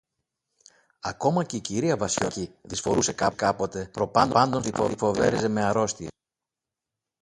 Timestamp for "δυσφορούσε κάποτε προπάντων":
2.61-4.51